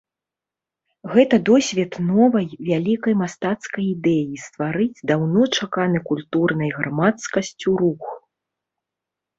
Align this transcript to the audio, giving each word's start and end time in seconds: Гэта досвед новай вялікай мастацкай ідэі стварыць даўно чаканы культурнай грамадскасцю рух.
Гэта 1.13 1.35
досвед 1.49 1.91
новай 2.07 2.47
вялікай 2.71 3.13
мастацкай 3.21 3.83
ідэі 3.93 4.41
стварыць 4.47 5.03
даўно 5.13 5.41
чаканы 5.57 5.99
культурнай 6.13 6.69
грамадскасцю 6.81 7.69
рух. 7.85 8.03